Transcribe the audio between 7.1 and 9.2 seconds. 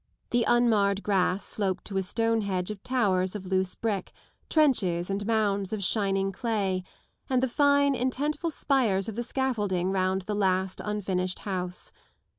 and the fine intentful spires of